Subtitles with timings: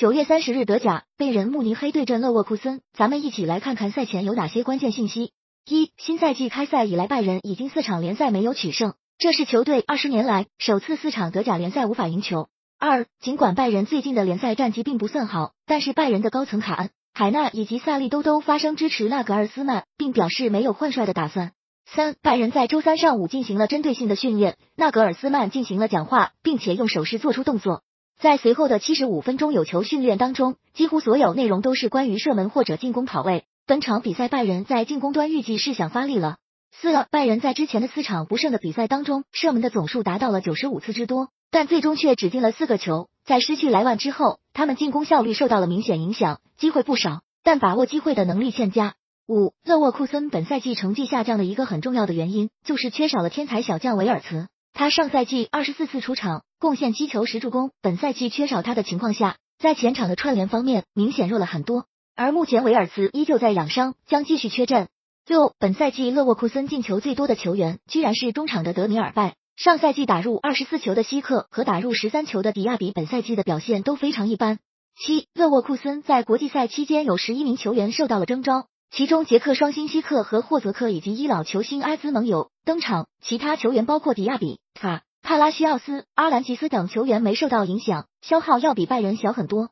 [0.00, 5.32] 九月三十日德甲，贝仁慕尼黑对阵勒沃库森，咱们一起来看看赛前有哪些关键信息。
[5.66, 12.48] 一、新赛季开赛以来，拜仁已经四场联赛没有取胜，这是球队二十年来首次四场德甲联赛无法赢球。
[12.78, 21.52] 二、尽管拜仁最近的联赛战绩并不算好，但是拜仁的高层卡恩、海纳以及萨利都都发声支持纳格尔斯曼，并表示没有换帅的打算。
[21.84, 27.82] 三、拜仁在周三上午进行了针对性的训练，纳格尔斯曼进行了讲话，并且用手势做出动作。
[28.20, 33.44] 在随后的七十五分钟有球训练当中，几乎所有内容都是关于射门或者进攻跑位。
[33.66, 36.36] 本场比赛拜仁在进攻端预计是想发力了。
[36.70, 43.08] 四，拜仁在之前的四场不胜的比赛当中，射门的总数达到了九十五次之多，但最终却只进了四个球。
[43.24, 48.96] 在失去莱万之后，他们进攻效率受到了明显影响，机会不少，但把握机会的能力欠佳。
[49.28, 54.48] 五，勒沃库森本赛季成绩下降的一个很重要的原因，就是缺少了天才小将维尔茨。
[54.72, 57.70] 他上赛季二十四次出场，贡献七球十助攻。
[57.82, 61.86] 本赛季缺少他的情况下，在前场的串联方面明显弱了很多。
[62.16, 64.88] 而目前维尔茨依旧在养伤，将继续缺阵。
[65.26, 69.36] 六，本赛季勒沃库森进球最多的球员居然是中场的德米尔拜。
[69.56, 74.58] 上赛季打入二十四球的希克和打入十三球的迪亚比，本赛季的表现都非常一般。
[74.96, 78.66] 七，勒沃库森在国际赛期间有十一名球员受到了征召。
[78.90, 89.68] 其中，捷克双星西克和霍泽克以及伊朗球星阿兹蒙有登场，其他球员包括迪亚比、卡、帕拉西奥斯、阿兰吉斯等球员没受到影响，消耗要比拜仁小很多。